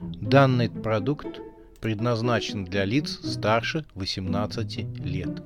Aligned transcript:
Данный 0.00 0.68
продукт 0.68 1.40
предназначен 1.80 2.66
для 2.66 2.84
лиц 2.84 3.18
старше 3.24 3.86
18 3.94 4.78
лет. 5.04 5.42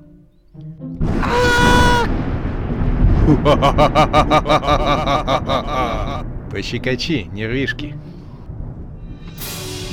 Пощекочи, 6.51 7.29
нервишки. 7.31 7.95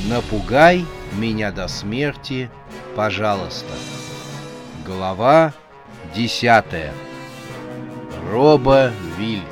Напугай 0.09 0.85
меня 1.17 1.53
до 1.53 1.69
смерти, 1.69 2.51
пожалуйста. 2.97 3.73
Глава 4.85 5.55
десятая. 6.17 6.93
Роба 8.33 8.91
Виль. 9.19 9.43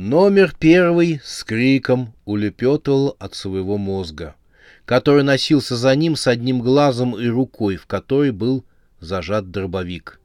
Номер 0.00 0.54
первый 0.56 1.20
с 1.24 1.42
криком 1.42 2.14
улепетывал 2.24 3.16
от 3.18 3.34
своего 3.34 3.78
мозга, 3.78 4.36
который 4.84 5.24
носился 5.24 5.74
за 5.74 5.96
ним 5.96 6.14
с 6.14 6.28
одним 6.28 6.60
глазом 6.60 7.18
и 7.18 7.26
рукой, 7.26 7.74
в 7.74 7.86
которой 7.86 8.30
был 8.30 8.64
зажат 9.00 9.50
дробовик. 9.50 10.20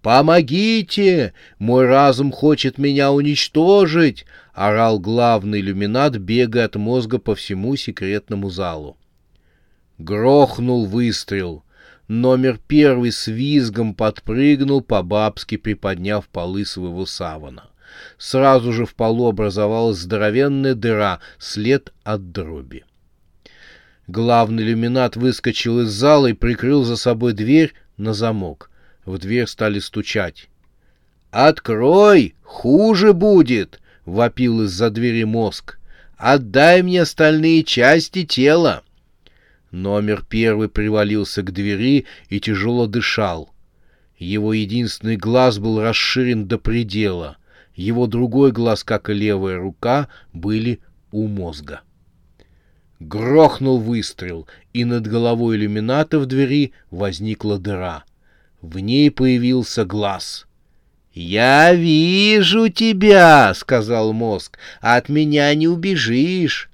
«Помогите! 0.00 1.34
Мой 1.58 1.84
разум 1.84 2.32
хочет 2.32 2.78
меня 2.78 3.12
уничтожить!»— 3.12 4.24
орал 4.54 4.98
главный 4.98 5.60
иллюминат, 5.60 6.16
бегая 6.16 6.64
от 6.64 6.76
мозга 6.76 7.18
по 7.18 7.34
всему 7.34 7.76
секретному 7.76 8.48
залу. 8.48 8.96
Грохнул 9.98 10.86
выстрел. 10.86 11.64
Номер 12.08 12.58
первый 12.66 13.12
с 13.12 13.26
визгом 13.26 13.92
подпрыгнул, 13.94 14.80
по-бабски 14.80 15.58
приподняв 15.58 16.26
полы 16.28 16.64
своего 16.64 17.04
савана. 17.04 17.69
Сразу 18.18 18.72
же 18.72 18.86
в 18.86 18.94
полу 18.94 19.28
образовалась 19.28 19.98
здоровенная 19.98 20.74
дыра, 20.74 21.20
след 21.38 21.92
от 22.04 22.32
дроби. 22.32 22.84
Главный 24.06 24.64
иллюминат 24.64 25.16
выскочил 25.16 25.80
из 25.80 25.90
зала 25.90 26.26
и 26.26 26.32
прикрыл 26.32 26.84
за 26.84 26.96
собой 26.96 27.32
дверь 27.32 27.72
на 27.96 28.12
замок. 28.12 28.70
В 29.04 29.18
дверь 29.18 29.46
стали 29.46 29.78
стучать. 29.78 30.48
«Открой! 31.30 32.34
Хуже 32.42 33.12
будет!»— 33.12 33.80
вопил 34.04 34.62
из-за 34.62 34.90
двери 34.90 35.24
мозг. 35.24 35.78
«Отдай 36.16 36.82
мне 36.82 37.02
остальные 37.02 37.62
части 37.62 38.24
тела!» 38.24 38.82
Номер 39.70 40.24
первый 40.28 40.68
привалился 40.68 41.42
к 41.42 41.52
двери 41.52 42.06
и 42.28 42.40
тяжело 42.40 42.86
дышал. 42.86 43.50
Его 44.18 44.52
единственный 44.52 45.16
глаз 45.16 45.58
был 45.58 45.80
расширен 45.80 46.46
до 46.46 46.58
предела. 46.58 47.36
Его 47.80 48.06
другой 48.06 48.52
глаз, 48.52 48.84
как 48.84 49.08
и 49.08 49.14
левая 49.14 49.56
рука, 49.56 50.08
были 50.34 50.80
у 51.12 51.26
мозга. 51.26 51.80
Грохнул 52.98 53.78
выстрел, 53.78 54.46
и 54.74 54.84
над 54.84 55.06
головой 55.06 55.56
иллюмината 55.56 56.18
в 56.18 56.26
двери 56.26 56.74
возникла 56.90 57.58
дыра. 57.58 58.04
В 58.60 58.80
ней 58.80 59.10
появился 59.10 59.86
глаз. 59.86 60.46
«Я 61.14 61.72
вижу 61.72 62.68
тебя!»— 62.68 63.54
сказал 63.56 64.12
мозг. 64.12 64.58
«От 64.82 65.08
меня 65.08 65.54
не 65.54 65.66
убежишь!» 65.66 66.68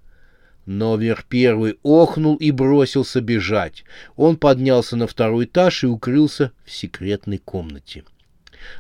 Новер 0.66 1.25
первый 1.28 1.78
охнул 1.84 2.34
и 2.34 2.50
бросился 2.50 3.21
бежать. 3.21 3.84
Он 4.16 4.37
поднялся 4.37 4.97
на 4.97 5.06
второй 5.06 5.45
этаж 5.45 5.84
и 5.84 5.87
укрылся 5.87 6.50
в 6.65 6.72
секретной 6.72 7.39
комнате.— 7.39 8.03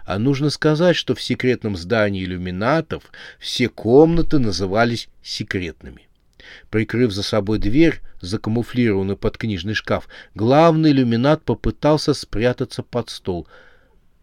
а 0.04 0.18
нужно 0.18 0.50
сказать, 0.50 0.96
что 0.96 1.14
в 1.14 1.22
секретном 1.22 1.76
здании 1.76 2.24
иллюминатов 2.24 3.04
все 3.38 3.68
комнаты 3.68 4.38
назывались 4.38 5.08
секретными. 5.22 6.08
Прикрыв 6.70 7.12
за 7.12 7.22
собой 7.22 7.58
дверь, 7.58 8.00
закамуфлированную 8.20 9.16
под 9.16 9.36
книжный 9.38 9.74
шкаф, 9.74 10.08
главный 10.34 10.90
иллюминат 10.90 11.42
попытался 11.42 12.14
спрятаться 12.14 12.82
под 12.82 13.10
стол. 13.10 13.46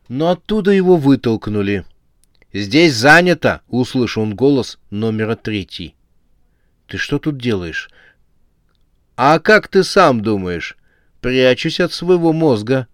Но 0.08 0.30
оттуда 0.30 0.72
его 0.72 0.96
вытолкнули. 0.96 1.86
«Здесь 2.54 2.94
занято!»— 2.94 3.62
услышал 3.68 4.24
он 4.24 4.36
голос 4.36 4.78
номера 4.92 5.36
третий. 5.36 5.96
«Ты 6.88 6.98
что 6.98 7.18
тут 7.18 7.38
делаешь?» 7.38 7.90
«А 9.16 9.40
как 9.40 9.68
ты 9.68 9.84
сам 9.84 10.22
думаешь?» 10.22 10.78
«Прячусь 11.22 11.80
от 11.80 11.94
своего 11.94 12.34
мозга», 12.34 12.88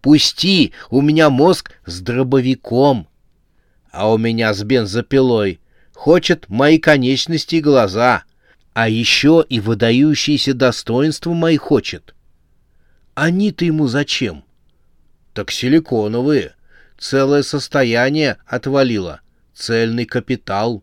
Пусти, 0.00 0.72
у 0.90 1.00
меня 1.00 1.30
мозг 1.30 1.72
с 1.84 2.00
дробовиком, 2.00 3.08
а 3.90 4.12
у 4.12 4.18
меня 4.18 4.54
с 4.54 4.62
бензопилой. 4.62 5.60
Хочет 5.94 6.48
мои 6.48 6.78
конечности 6.78 7.56
и 7.56 7.60
глаза, 7.60 8.24
а 8.74 8.88
еще 8.88 9.44
и 9.48 9.58
выдающиеся 9.58 10.52
достоинства 10.54 11.32
мои 11.32 11.56
хочет. 11.56 12.14
Они-то 13.14 13.64
ему 13.64 13.86
зачем? 13.86 14.44
Так 15.32 15.50
силиконовые. 15.50 16.54
Целое 16.98 17.42
состояние 17.42 18.36
отвалило. 18.46 19.20
Цельный 19.54 20.04
капитал. 20.04 20.82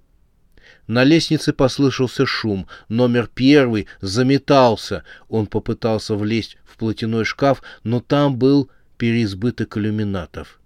На 0.88 1.04
лестнице 1.04 1.54
послышался 1.54 2.26
шум. 2.26 2.68
Номер 2.90 3.30
первый 3.34 3.88
заметался. 4.02 5.04
Он 5.30 5.46
попытался 5.46 6.16
влезть 6.16 6.58
в 6.66 6.78
платяной 6.78 7.26
шкаф, 7.26 7.62
но 7.84 8.00
там 8.00 8.38
был 8.38 8.70
переизбыток 9.04 9.76
иллюминатов. 9.76 10.62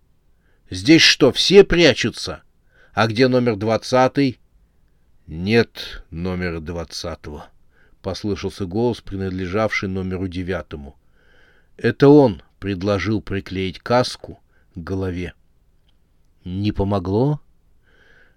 Здесь 0.69 1.01
что, 1.01 1.31
все 1.31 1.63
прячутся? 1.63 2.43
А 2.93 3.07
где 3.07 3.27
номер 3.29 3.55
двадцатый? 3.55 4.39
Нет 5.25 6.03
номера 6.11 6.59
двадцатого,— 6.59 7.47
послышался 8.03 8.67
голос, 8.67 9.01
принадлежавший 9.01 9.89
номеру 9.89 10.27
девятому. 10.27 10.99
Это 11.77 12.09
он 12.09 12.43
предложил 12.59 13.21
приклеить 13.21 13.79
каску 13.79 14.39
к 14.75 14.77
голове. 14.77 15.33
Не 16.45 16.71
помогло? 16.71 17.41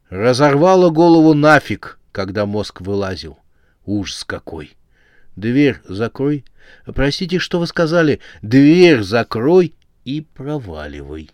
Разорвало 0.09 0.89
голову 0.89 1.35
нафиг, 1.35 1.99
когда 2.11 2.47
мозг 2.47 2.81
вылазил. 2.81 3.39
Ужас 3.85 4.25
какой! 4.25 4.79
Дверь 5.37 5.83
закрой. 5.85 6.47
Простите, 6.87 7.39
что 7.39 7.59
вы 7.61 7.67
сказали? 7.67 8.21
Дверь 8.41 9.03
закрой 9.03 9.75
и 10.05 10.21
проваливай. 10.21 11.31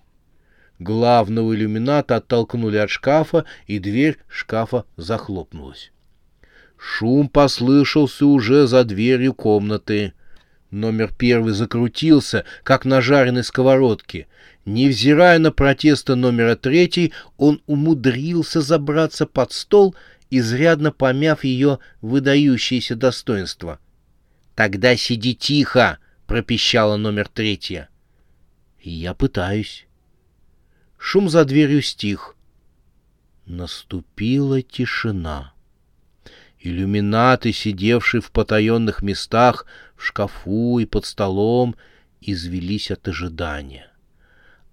Главного 0.79 1.55
иллюмината 1.55 2.17
оттолкнули 2.17 2.77
от 2.77 2.91
шкафа, 2.91 3.45
и 3.67 3.79
дверь 3.79 4.19
шкафа 4.29 4.85
захлопнулась. 4.97 5.91
Шум 6.79 7.29
послышался 7.29 8.27
уже 8.27 8.67
за 8.67 8.85
дверью 8.85 9.33
комнаты. 9.35 10.13
Номер 10.71 11.13
первый 11.17 11.55
закрутился, 11.55 12.45
как 12.63 12.85
на 12.85 13.01
жареной 13.01 13.45
сковородке. 13.45 14.27
Невзирая 14.67 15.39
на 15.39 15.53
протесты 15.53 16.17
номера 16.17 16.57
третий, 16.57 17.13
он 17.39 17.63
умудрился 17.67 18.61
забраться 18.61 19.25
под 19.25 19.53
стол, 19.53 19.95
изрядно 20.29 20.93
помяв 20.93 21.45
ее 21.45 21.79
выдающееся 22.03 22.97
достоинство. 22.97 23.79
«Тогда 24.55 24.97
сиди 24.97 25.35
тихо!»— 25.35 25.99
пропищала 26.27 26.97
номер 26.97 27.29
третья. 27.29 27.89
И 28.87 28.91
я 28.91 29.15
пытаюсь. 29.15 29.85
Шум 30.97 31.29
за 31.29 31.45
дверью 31.45 31.83
стих. 31.83 32.37
Наступила 33.45 34.63
тишина. 34.63 35.55
Иллюминаты, 36.61 37.53
сидевшие 37.53 38.21
в 38.21 38.31
потаенных 38.31 39.03
местах, 39.03 39.67
в 39.97 40.05
шкафу 40.05 40.79
и 40.79 40.87
под 40.87 41.05
столом, 41.05 41.75
извелись 42.21 42.93
от 42.93 43.09
ожидания. 43.09 43.91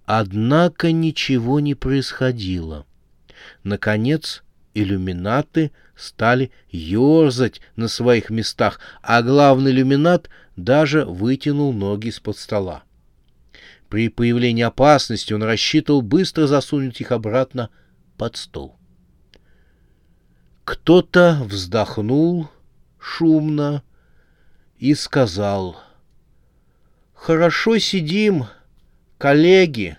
Однако 0.05 0.91
ничего 0.91 1.59
не 1.59 1.73
происходило. 1.73 2.85
Наконец, 3.63 4.43
иллюминаты 4.75 5.71
стали 5.95 6.51
ерзать 6.69 7.61
на 7.75 7.87
своих 7.87 8.29
местах, 8.29 8.79
а 9.01 9.23
главный 9.23 9.71
иллюминат 9.71 10.29
даже 10.55 11.03
вытянул 11.03 11.73
ноги 11.73 12.09
из-под 12.09 12.37
стола. 12.37 12.83
При 13.93 14.09
появлении 14.09 14.63
опасности 14.63 15.33
он 15.33 15.43
рассчитывал 15.43 16.01
быстро 16.01 16.47
засунуть 16.47 16.99
их 16.99 17.11
обратно 17.11 17.69
под 18.17 18.37
стол. 18.37 18.75
Кто-то 20.63 21.45
вздохнул 21.47 22.49
шумно 22.97 23.83
и 24.79 24.95
сказал, 24.95 25.77
«Хорошо 27.13 27.77
сидим, 27.77 28.47
коллеги. 29.19 29.95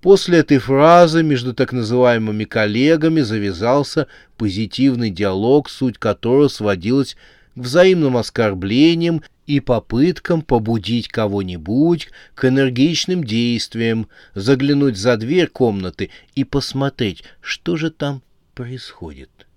После 0.00 0.38
этой 0.38 0.58
фразы 0.58 1.24
между 1.24 1.54
так 1.54 1.72
называемыми 1.72 2.44
коллегами 2.44 3.22
завязался 3.22 4.06
позитивный 4.36 5.10
диалог, 5.10 5.68
суть 5.68 5.98
которого 5.98 6.46
сводилась 6.46 7.16
к 7.56 7.58
взаимным 7.58 8.16
оскорблениям 8.16 9.24
и 9.50 9.58
попыткам 9.58 10.42
побудить 10.42 11.08
кого-нибудь 11.08 12.08
к 12.36 12.44
энергичным 12.44 13.24
действиям, 13.24 14.06
заглянуть 14.34 14.96
за 14.96 15.16
дверь 15.16 15.48
комнаты 15.48 16.10
и 16.36 16.44
посмотреть, 16.44 17.24
что 17.40 17.76
же 17.76 17.90
там 17.90 18.22
происходит. 18.54 19.48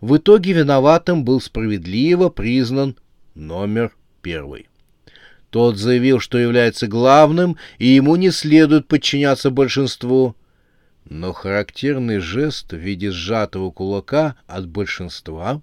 В 0.00 0.18
итоге 0.18 0.52
виноватым 0.52 1.24
был 1.24 1.40
справедливо 1.40 2.28
признан 2.28 2.96
номер 3.34 3.96
первый. 4.22 4.68
Тот 5.50 5.76
заявил, 5.76 6.20
что 6.20 6.38
является 6.38 6.86
главным, 6.86 7.56
и 7.78 7.88
ему 7.88 8.14
не 8.14 8.30
следует 8.30 8.86
подчиняться 8.86 9.50
большинству. 9.50 10.36
Но 11.04 11.32
характерный 11.32 12.18
жест 12.20 12.72
в 12.72 12.76
виде 12.76 13.10
сжатого 13.10 13.72
кулака 13.72 14.36
от 14.46 14.68
большинства 14.68 15.62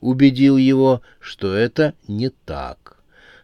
убедил 0.00 0.56
его, 0.56 1.02
что 1.18 1.52
это 1.52 1.94
не 2.06 2.28
так. 2.28 2.91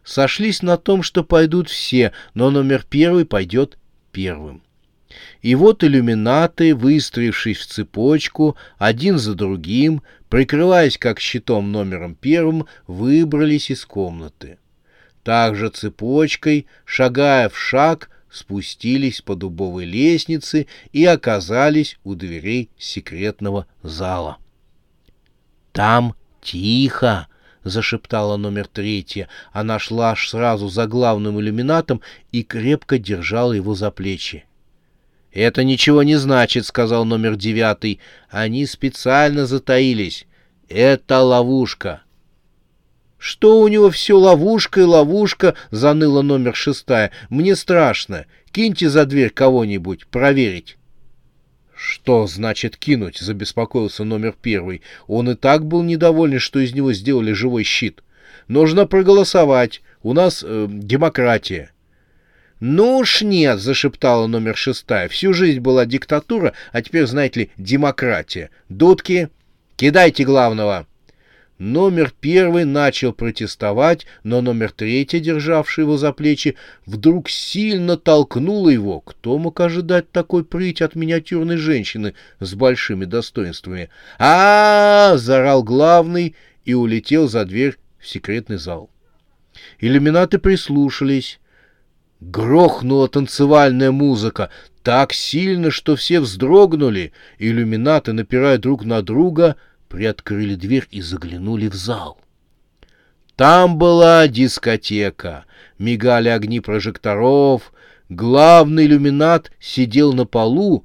Сошлись 0.08 0.62
на 0.62 0.78
том, 0.78 1.02
что 1.02 1.22
пойдут 1.22 1.68
все, 1.68 2.12
но 2.32 2.50
номер 2.50 2.82
первый 2.88 3.26
пойдет 3.26 3.76
первым. 4.10 4.62
И 5.42 5.54
вот 5.54 5.84
иллюминаты, 5.84 6.74
выстроившись 6.74 7.58
в 7.58 7.66
цепочку, 7.66 8.56
один 8.78 9.18
за 9.18 9.34
другим, 9.34 10.02
прикрываясь 10.30 10.96
как 10.96 11.20
щитом 11.20 11.72
номером 11.72 12.14
первым, 12.14 12.64
выбрались 12.86 13.70
из 13.70 13.84
комнаты. 13.84 14.56
Также 15.24 15.68
цепочкой, 15.68 16.66
шагая 16.86 17.50
в 17.50 17.58
шаг, 17.58 18.08
спустились 18.30 19.20
по 19.20 19.34
дубовой 19.34 19.84
лестнице 19.84 20.68
и 20.90 21.04
оказались 21.04 21.98
у 22.02 22.14
дверей 22.14 22.70
секретного 22.78 23.66
зала. 23.82 24.38
«Там 25.72 26.14
тихо!»— 26.40 27.28
зашептала 27.64 28.36
номер 28.36 28.66
третья. 28.66 29.28
Она 29.52 29.78
шла 29.78 30.12
аж 30.12 30.28
сразу 30.28 30.68
за 30.68 30.86
главным 30.86 31.40
иллюминатом 31.40 32.00
и 32.32 32.42
крепко 32.42 32.98
держала 32.98 33.52
его 33.52 33.74
за 33.74 33.90
плечи. 33.90 34.44
«Это 35.32 35.64
ничего 35.64 36.02
не 36.02 36.16
значит»,— 36.16 36.66
сказал 36.66 37.04
номер 37.04 37.36
девятый. 37.36 38.00
«Они 38.30 38.66
специально 38.66 39.46
затаились. 39.46 40.26
Это 40.68 41.20
ловушка». 41.20 42.02
«Что 43.18 43.60
у 43.60 43.68
него 43.68 43.90
все 43.90 44.16
ловушка 44.16 44.80
и 44.80 44.84
ловушка?»— 44.84 45.54
заныла 45.70 46.22
номер 46.22 46.54
шестая. 46.54 47.10
«Мне 47.28 47.56
страшно. 47.56 48.26
Киньте 48.52 48.88
за 48.88 49.04
дверь 49.04 49.30
кого-нибудь, 49.30 50.06
проверить». 50.06 50.77
«Что 51.78 52.26
значит 52.26 52.76
кинуть?»— 52.76 53.18
забеспокоился 53.20 54.02
номер 54.02 54.34
первый. 54.42 54.82
Он 55.06 55.30
и 55.30 55.36
так 55.36 55.64
был 55.64 55.84
недоволен, 55.84 56.40
что 56.40 56.58
из 56.58 56.74
него 56.74 56.92
сделали 56.92 57.30
живой 57.30 57.62
щит. 57.62 58.02
«Нужно 58.48 58.84
проголосовать. 58.84 59.80
У 60.02 60.12
нас 60.12 60.44
э, 60.44 60.66
демократия». 60.68 61.70
«Ну 62.58 62.98
уж 62.98 63.22
нет»,— 63.22 63.60
зашептала 63.60 64.26
номер 64.26 64.56
шестая. 64.56 65.08
«Всю 65.08 65.32
жизнь 65.32 65.60
была 65.60 65.86
диктатура, 65.86 66.52
а 66.72 66.82
теперь, 66.82 67.06
знаете 67.06 67.40
ли, 67.40 67.50
демократия. 67.56 68.50
Дудки, 68.68 69.28
кидайте 69.76 70.24
главного». 70.24 70.84
Номер 71.58 72.12
первый 72.20 72.64
начал 72.64 73.12
протестовать, 73.12 74.06
но 74.22 74.40
номер 74.40 74.70
третий, 74.70 75.18
державший 75.18 75.82
его 75.82 75.96
за 75.96 76.12
плечи, 76.12 76.54
вдруг 76.86 77.28
сильно 77.28 77.96
толкнул 77.96 78.68
его. 78.68 79.00
Кто 79.00 79.38
мог 79.38 79.58
ожидать 79.58 80.12
такой 80.12 80.44
прыть 80.44 80.80
от 80.80 80.94
миниатюрной 80.94 81.56
женщины 81.56 82.14
с 82.38 82.54
большими 82.54 83.06
достоинствами? 83.06 83.90
а, 84.20 85.16
заорал 85.16 85.64
главный 85.64 86.36
и 86.64 86.74
улетел 86.74 87.28
за 87.28 87.44
дверь 87.44 87.76
в 87.98 88.06
секретный 88.06 88.58
зал. 88.58 88.88
Иллюминаты 89.80 90.38
прислушались. 90.38 91.40
Грохнула 92.20 93.08
танцевальная 93.08 93.92
музыка 93.92 94.50
так 94.82 95.12
сильно, 95.12 95.70
что 95.70 95.96
все 95.96 96.20
вздрогнули. 96.20 97.12
Иллюминаты, 97.38 98.12
напирая 98.12 98.58
друг 98.58 98.84
на 98.84 99.02
друга, 99.02 99.56
приоткрыли 99.88 100.54
дверь 100.54 100.86
и 100.90 101.00
заглянули 101.00 101.68
в 101.68 101.74
зал. 101.74 102.18
Там 103.36 103.78
была 103.78 104.26
дискотека, 104.26 105.44
мигали 105.78 106.28
огни 106.28 106.60
прожекторов, 106.60 107.72
главный 108.08 108.86
иллюминат 108.86 109.52
сидел 109.60 110.12
на 110.12 110.26
полу, 110.26 110.84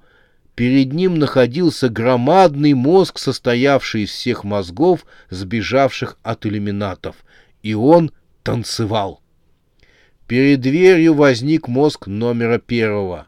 перед 0.54 0.94
ним 0.94 1.18
находился 1.18 1.90
громадный 1.90 2.74
мозг, 2.74 3.18
состоявший 3.18 4.04
из 4.04 4.12
всех 4.12 4.44
мозгов, 4.44 5.06
сбежавших 5.32 6.18
от 6.22 6.46
иллюминатов, 6.46 7.16
и 7.64 7.74
он 7.74 8.12
танцевал. 8.44 9.24
Перед 10.28 10.62
дверью 10.62 11.16
возник 11.16 11.68
мозг 11.68 12.08
номера 12.08 12.60
первого. 12.60 13.28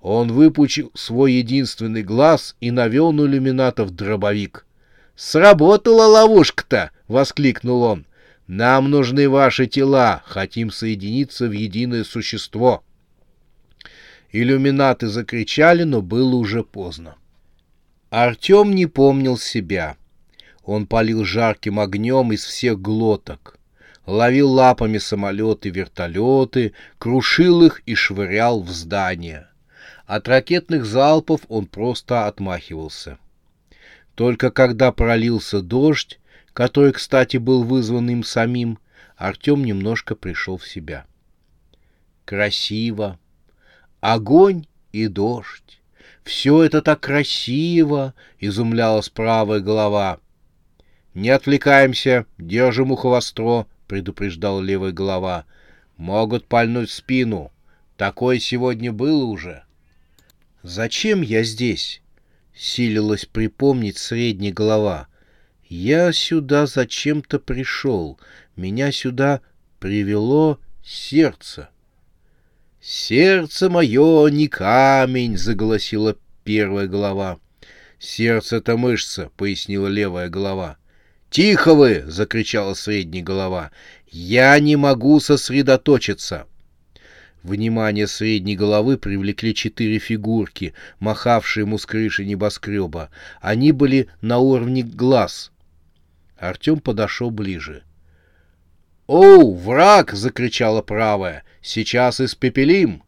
Он 0.00 0.32
выпучил 0.32 0.90
свой 0.94 1.34
единственный 1.34 2.02
глаз 2.02 2.56
и 2.60 2.70
навел 2.70 3.12
на 3.12 3.22
иллюминатов 3.22 3.94
дробовик. 3.94 4.66
«Сработала 5.16 6.06
ловушка-то!»— 6.06 6.90
воскликнул 7.08 7.82
он. 7.82 8.06
«Нам 8.46 8.90
нужны 8.90 9.28
ваши 9.28 9.66
тела, 9.66 10.22
хотим 10.26 10.70
соединиться 10.70 11.46
в 11.46 11.52
единое 11.52 12.04
существо». 12.04 12.82
Иллюминаты 14.32 15.06
закричали, 15.06 15.84
но 15.84 16.02
было 16.02 16.34
уже 16.34 16.64
поздно. 16.64 17.14
Артем 18.10 18.74
не 18.74 18.86
помнил 18.86 19.38
себя. 19.38 19.96
Он 20.64 20.86
палил 20.86 21.24
жарким 21.24 21.78
огнем 21.78 22.32
из 22.32 22.44
всех 22.44 22.80
глоток 22.80 23.58
ловил 24.06 24.50
лапами 24.50 24.98
самолеты, 24.98 25.70
вертолеты, 25.70 26.72
крушил 26.98 27.62
их 27.62 27.82
и 27.86 27.94
швырял 27.94 28.62
в 28.62 28.70
здания. 28.70 29.48
От 30.06 30.28
ракетных 30.28 30.84
залпов 30.84 31.42
он 31.48 31.66
просто 31.66 32.26
отмахивался. 32.26 33.18
Только 34.14 34.50
когда 34.50 34.92
пролился 34.92 35.60
дождь, 35.60 36.20
который, 36.52 36.92
кстати, 36.92 37.36
был 37.36 37.64
вызван 37.64 38.08
им 38.10 38.22
самим, 38.22 38.78
Артем 39.16 39.64
немножко 39.64 40.14
пришел 40.14 40.56
в 40.56 40.66
себя. 40.66 41.04
Красиво. 42.24 43.18
Огонь 44.00 44.66
и 44.92 45.08
дождь. 45.08 45.80
Все 46.22 46.62
это 46.62 46.80
так 46.80 47.00
красиво, 47.00 48.14
изумлялась 48.38 49.08
правая 49.08 49.60
голова. 49.60 50.18
Не 51.12 51.30
отвлекаемся, 51.30 52.26
держим 52.38 52.92
ухо 52.92 53.08
востро,— 53.08 53.66
предупреждал 53.86 54.60
левая 54.60 54.92
голова. 54.92 55.44
«Могут 55.98 56.46
пальнуть 56.46 56.88
в 56.88 56.92
спину. 56.94 57.52
Такое 57.96 58.38
сегодня 58.38 58.92
было 58.92 59.24
уже». 59.24 59.62
«Зачем 60.62 61.20
я 61.20 61.44
здесь?»— 61.44 62.00
силилась 62.54 63.26
припомнить 63.26 63.98
средняя 63.98 64.52
голова. 64.52 65.08
«Я 65.68 66.12
сюда 66.12 66.66
зачем-то 66.66 67.38
пришел. 67.38 68.18
Меня 68.56 68.92
сюда 68.92 69.40
привело 69.80 70.58
сердце». 70.84 71.68
«Сердце 72.80 73.70
мое 73.70 74.28
не 74.28 74.46
камень!»— 74.46 75.36
заголосила 75.38 76.16
первая 76.44 76.86
голова. 76.86 77.38
«Сердце— 77.98 78.56
это 78.58 78.76
мышца»,— 78.76 79.30
пояснила 79.36 79.86
левая 79.86 80.28
голова. 80.28 80.76
«Тихо 81.30 81.74
вы!»— 81.74 82.04
закричала 82.06 82.74
средняя 82.74 83.24
голова. 83.24 83.70
«Я 84.06 84.58
не 84.60 84.76
могу 84.76 85.18
сосредоточиться!» 85.18 86.46
Внимание 87.44 88.06
средней 88.06 88.56
головы 88.56 88.96
привлекли 88.96 89.54
четыре 89.54 89.98
фигурки, 89.98 90.72
махавшие 90.98 91.64
ему 91.64 91.76
с 91.76 91.84
крыши 91.84 92.24
небоскреба. 92.24 93.10
Они 93.42 93.70
были 93.70 94.08
на 94.22 94.38
уровне 94.38 94.82
глаз. 94.82 95.52
Артем 96.38 96.80
подошел 96.80 97.30
ближе. 97.30 97.82
«Оу, 99.06 99.54
враг!»— 99.54 100.12
закричала 100.14 100.80
правая. 100.80 101.44
«Сейчас 101.60 102.18
испепелим!» 102.18 103.02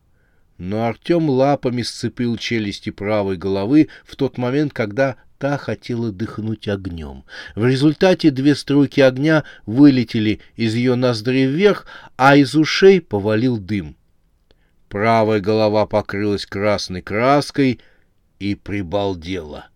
Но 0.58 0.84
Артем 0.84 1.30
лапами 1.30 1.80
сцепил 1.80 2.36
челюсти 2.36 2.90
правой 2.90 3.38
головы 3.38 3.88
в 4.04 4.16
тот 4.16 4.36
момент, 4.36 4.74
когда 4.74 5.16
та 5.38 5.56
хотела 5.56 6.12
дыхнуть 6.12 6.68
огнем. 6.68 7.24
В 7.54 7.64
результате 7.64 8.30
две 8.30 8.54
струйки 8.54 9.00
огня 9.00 9.44
вылетели 9.64 10.40
из 10.56 10.74
ее 10.74 10.94
ноздрей 10.94 11.46
вверх, 11.46 11.86
а 12.16 12.36
из 12.36 12.54
ушей 12.54 13.00
повалил 13.00 13.56
дым. 13.56 13.96
Правая 14.96 15.40
голова 15.40 15.84
покрылась 15.84 16.46
красной 16.46 17.02
краской 17.02 17.80
и 18.38 18.54
прибалдела. 18.54 19.68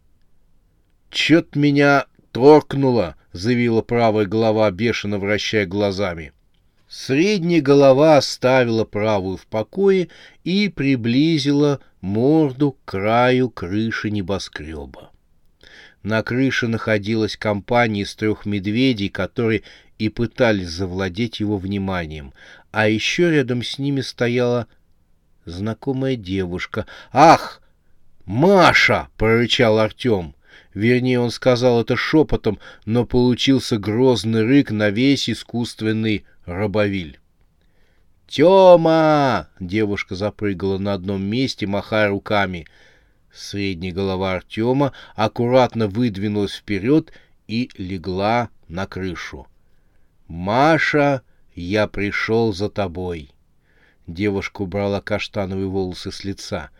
«Чё-то 1.10 1.58
меня 1.58 2.06
торкнуло!»— 2.32 3.16
заявила 3.32 3.82
правая 3.82 4.24
голова, 4.24 4.70
бешено 4.70 5.18
вращая 5.18 5.66
глазами. 5.66 6.32
Средняя 6.88 7.60
голова 7.60 8.16
оставила 8.16 8.86
правую 8.86 9.36
в 9.36 9.46
покое 9.46 10.08
и 10.42 10.70
приблизила 10.70 11.80
морду 12.00 12.72
к 12.72 12.78
краю 12.86 13.50
крыши 13.50 14.10
небоскреба. 14.10 15.10
На 16.02 16.22
крыше 16.22 16.66
находилась 16.66 17.36
компания 17.36 18.04
из 18.04 18.14
трех 18.14 18.46
медведей, 18.46 19.10
которые 19.10 19.64
и 19.98 20.08
пытались 20.08 20.70
завладеть 20.70 21.40
его 21.40 21.58
вниманием, 21.58 22.32
а 22.70 22.88
еще 22.88 23.30
рядом 23.30 23.62
с 23.62 23.78
ними 23.78 24.00
стояла 24.00 24.66
знакомая 25.50 26.16
девушка. 26.16 26.86
«Ах, 27.12 27.60
Маша!»— 28.24 29.08
прорычал 29.16 29.78
Артем. 29.78 30.34
Вернее, 30.74 31.20
он 31.20 31.30
сказал 31.30 31.80
это 31.80 31.96
шепотом, 31.96 32.58
но 32.84 33.04
получился 33.04 33.76
грозный 33.78 34.44
рык 34.44 34.70
на 34.70 34.90
весь 34.90 35.28
искусственный 35.28 36.24
робовиль. 36.46 37.18
«Тема!»— 38.28 39.48
девушка 39.60 40.14
запрыгала 40.14 40.78
на 40.78 40.92
одном 40.92 41.22
месте, 41.22 41.66
махая 41.66 42.10
руками. 42.10 42.66
Средняя 43.32 43.92
голова 43.92 44.34
Артема 44.34 44.92
аккуратно 45.16 45.88
выдвинулась 45.88 46.54
вперед 46.54 47.12
и 47.48 47.70
легла 47.76 48.50
на 48.68 48.86
крышу. 48.86 49.48
«Маша, 50.28 51.22
я 51.56 51.88
пришел 51.88 52.52
за 52.52 52.68
тобой!» 52.68 53.32
Девушка 54.10 54.62
убрала 54.62 55.00
каштановые 55.00 55.68
волосы 55.68 56.10
с 56.10 56.24
лица. 56.24 56.70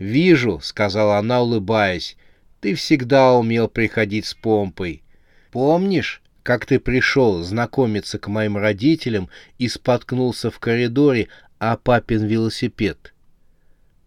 «Вижу»,— 0.00 0.58
сказала 0.62 1.18
она, 1.18 1.40
улыбаясь,— 1.40 2.16
«ты 2.60 2.74
всегда 2.74 3.34
умел 3.34 3.68
приходить 3.68 4.26
с 4.26 4.34
помпой. 4.34 5.04
Помнишь, 5.52 6.20
как 6.42 6.66
ты 6.66 6.80
пришел 6.80 7.42
знакомиться 7.44 8.18
к 8.18 8.26
моим 8.26 8.56
родителям 8.56 9.28
и 9.56 9.68
споткнулся 9.68 10.50
в 10.50 10.58
коридоре 10.58 11.28
о 11.60 11.76
папин 11.76 12.26
велосипед. 12.26 13.14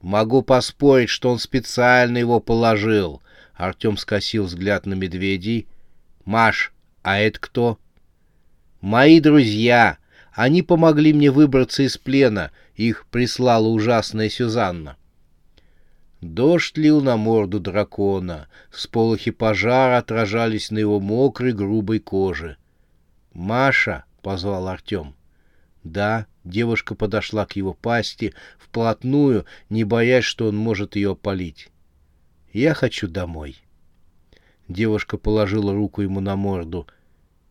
Могу 0.01 0.41
поспорить, 0.41 1.09
что 1.09 1.31
он 1.31 1.39
специально 1.39 2.17
его 2.17 2.41
положил. 2.41 3.21
Артем 3.53 3.95
скосил 3.95 4.43
взгляд 4.43 4.85
на 4.85 4.93
медведей. 4.93 5.67
Маш, 6.25 6.73
а 7.01 7.17
это 7.17 7.39
кто? 7.39 7.79
Мои 8.81 9.21
друзья. 9.21 9.99
Они 10.33 10.63
помогли 10.63 11.13
мне 11.13 11.31
выбраться 11.31 11.83
из 11.83 11.97
плена. 11.97 12.51
Их 12.75 13.05
прислала 13.07 13.67
ужасная 13.67 14.29
Сюзанна. 14.29 14.97
Дождь 16.21 16.77
лил 16.77 17.01
на 17.01 17.17
морду 17.17 17.59
дракона, 17.59 18.47
сполохи 18.71 19.29
пожара 19.31 19.97
отражались 19.97 20.71
на 20.71 20.79
его 20.79 20.99
мокрой 20.99 21.51
грубой 21.51 21.99
коже. 21.99 22.57
«Маша!»— 23.33 24.05
позвал 24.21 24.69
Артем. 24.69 25.15
Да, 25.83 26.27
девушка 26.45 26.95
подошла 26.95 27.45
к 27.45 27.57
его 27.57 27.73
пасти 27.73 28.33
вплотную, 28.57 29.45
не 29.69 29.83
боясь, 29.83 30.23
что 30.23 30.47
он 30.47 30.55
может 30.55 30.95
ее 30.95 31.11
опалить. 31.11 31.69
«Я 32.53 32.73
хочу 32.73 33.09
домой». 33.09 33.57
Девушка 34.69 35.17
положила 35.17 35.73
руку 35.73 36.01
ему 36.01 36.21
на 36.21 36.37
морду. 36.37 36.87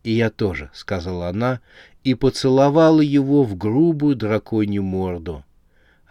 «И 0.03 0.11
я 0.11 0.31
тоже»,— 0.31 0.71
сказала 0.73 1.29
она, 1.29 1.61
и 2.03 2.13
поцеловала 2.13 3.01
его 3.01 3.43
в 3.43 3.55
грубую 3.55 4.15
драконью 4.15 4.83
морду. 4.83 5.43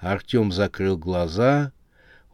Артем 0.01 0.53
закрыл 0.53 0.97
глаза 0.97 1.73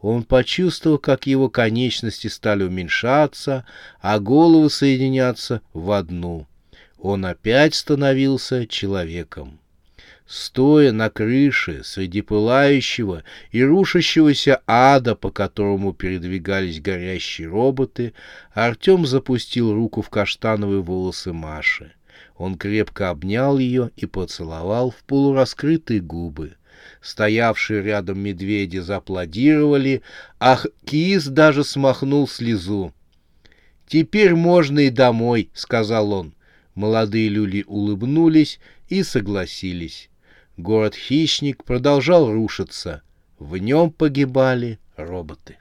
он 0.01 0.23
почувствовал, 0.23 0.97
как 0.97 1.27
его 1.27 1.49
конечности 1.49 2.27
стали 2.27 2.63
уменьшаться, 2.63 3.65
а 4.01 4.19
головы 4.19 4.69
соединяться 4.69 5.61
в 5.73 5.91
одну. 5.91 6.47
Он 6.97 7.25
опять 7.25 7.75
становился 7.75 8.65
человеком. 8.67 9.59
Стоя 10.25 10.91
на 10.91 11.09
крыше 11.09 11.81
среди 11.83 12.21
пылающего 12.21 13.23
и 13.51 13.63
рушащегося 13.63 14.61
ада, 14.67 15.15
по 15.15 15.31
которому 15.31 15.91
передвигались 15.91 16.79
горящие 16.79 17.47
роботы, 17.47 18.13
Артем 18.53 19.07
запустил 19.07 19.73
руку 19.73 20.01
в 20.01 20.09
каштановые 20.09 20.81
волосы 20.81 21.33
Маши. 21.33 21.93
Он 22.39 22.57
крепко 22.57 23.09
обнял 23.09 23.59
ее 23.59 23.91
и 23.97 24.05
поцеловал 24.05 24.91
в 24.91 25.03
полураскрытые 25.03 25.99
губы. 25.99 26.55
Стоявшие 27.01 27.83
рядом 27.83 28.19
медведи 28.19 28.77
зааплодировали, 28.77 30.01
а 30.39 30.57
кис 30.85 31.27
даже 31.27 31.65
смахнул 31.65 32.29
слезу. 32.29 32.93
«Теперь 33.87 34.35
можно 34.35 34.79
и 34.79 34.89
домой»,— 34.89 35.49
сказал 35.53 36.13
он. 36.13 36.33
Молодые 36.75 37.27
люли 37.27 37.65
улыбнулись 37.67 38.61
и 38.87 39.03
согласились. 39.03 40.09
Город-хищник 40.55 41.65
продолжал 41.65 42.31
рушиться. 42.31 43.01
В 43.37 43.57
нем 43.57 43.91
погибали 43.91 44.79
роботы. 44.95 45.57